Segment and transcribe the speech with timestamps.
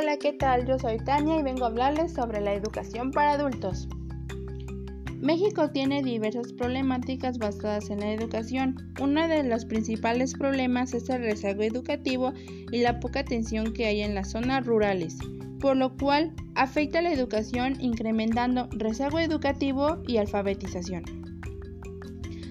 [0.00, 0.64] Hola, ¿qué tal?
[0.64, 3.88] Yo soy Tania y vengo a hablarles sobre la educación para adultos.
[5.20, 8.76] México tiene diversas problemáticas basadas en la educación.
[9.00, 12.32] Uno de los principales problemas es el rezago educativo
[12.70, 15.16] y la poca atención que hay en las zonas rurales,
[15.58, 21.02] por lo cual afecta la educación incrementando rezago educativo y alfabetización.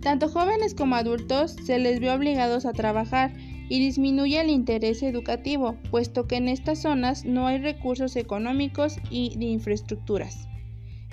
[0.00, 3.32] Tanto jóvenes como adultos se les ve obligados a trabajar
[3.68, 9.36] y disminuye el interés educativo, puesto que en estas zonas no hay recursos económicos y
[9.36, 10.48] de infraestructuras.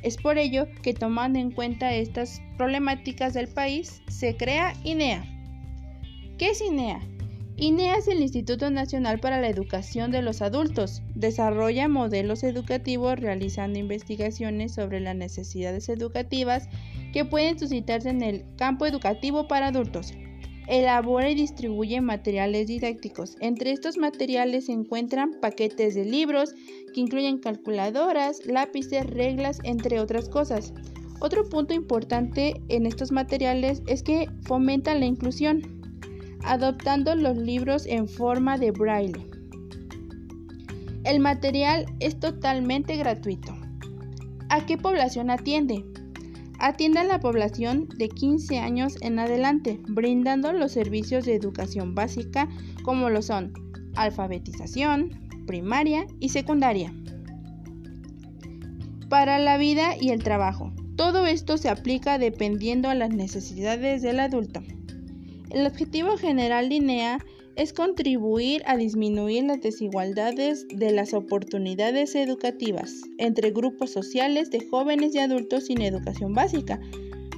[0.01, 5.25] Es por ello que tomando en cuenta estas problemáticas del país, se crea INEA.
[6.37, 7.01] ¿Qué es INEA?
[7.57, 11.01] INEA es el Instituto Nacional para la Educación de los Adultos.
[11.15, 16.67] Desarrolla modelos educativos realizando investigaciones sobre las necesidades educativas
[17.13, 20.13] que pueden suscitarse en el campo educativo para adultos
[20.67, 23.37] elabora y distribuye materiales didácticos.
[23.39, 26.53] Entre estos materiales se encuentran paquetes de libros
[26.93, 30.73] que incluyen calculadoras, lápices, reglas, entre otras cosas.
[31.19, 35.61] Otro punto importante en estos materiales es que fomentan la inclusión,
[36.43, 39.25] adoptando los libros en forma de braille.
[41.03, 43.55] El material es totalmente gratuito.
[44.49, 45.85] ¿A qué población atiende?
[46.59, 52.47] Atiende a la población de 15 años en adelante, brindando los servicios de educación básica
[52.83, 53.53] como lo son
[53.95, 56.93] alfabetización, primaria y secundaria.
[59.09, 60.73] Para la vida y el trabajo.
[60.95, 64.61] Todo esto se aplica dependiendo a las necesidades del adulto.
[65.49, 72.93] El objetivo general de INEA es contribuir a disminuir las desigualdades de las oportunidades educativas
[73.17, 76.79] entre grupos sociales de jóvenes y adultos sin educación básica,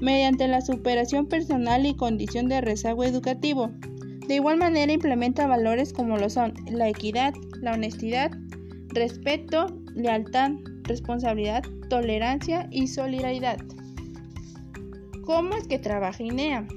[0.01, 3.71] mediante la superación personal y condición de rezago educativo.
[4.27, 8.31] De igual manera implementa valores como lo son la equidad, la honestidad,
[8.89, 10.51] respeto, lealtad,
[10.83, 13.57] responsabilidad, tolerancia y solidaridad.
[15.25, 16.67] ¿Cómo es que trabaja INEA?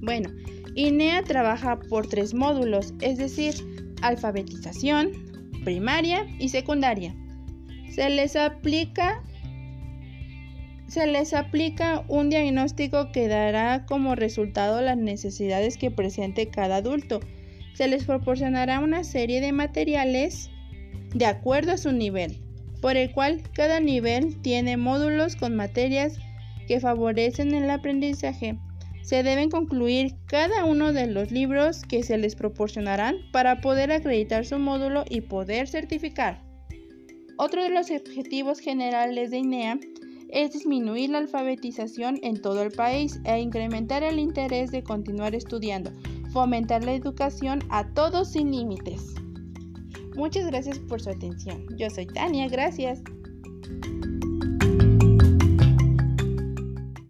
[0.00, 0.30] Bueno,
[0.78, 3.52] INEA trabaja por tres módulos, es decir,
[4.00, 5.10] alfabetización,
[5.64, 7.16] primaria y secundaria.
[7.90, 9.20] Se les aplica
[10.86, 17.18] se les aplica un diagnóstico que dará como resultado las necesidades que presente cada adulto.
[17.74, 20.48] Se les proporcionará una serie de materiales
[21.12, 22.40] de acuerdo a su nivel,
[22.80, 26.20] por el cual cada nivel tiene módulos con materias
[26.68, 28.56] que favorecen el aprendizaje
[29.02, 34.44] se deben concluir cada uno de los libros que se les proporcionarán para poder acreditar
[34.44, 36.42] su módulo y poder certificar.
[37.36, 39.78] Otro de los objetivos generales de INEA
[40.30, 45.90] es disminuir la alfabetización en todo el país e incrementar el interés de continuar estudiando,
[46.32, 49.14] fomentar la educación a todos sin límites.
[50.16, 51.64] Muchas gracias por su atención.
[51.76, 53.00] Yo soy Tania, gracias.